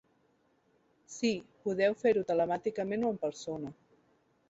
[1.17, 1.31] Sí,
[1.67, 3.75] podeu fer-ho telemàticament o en persona.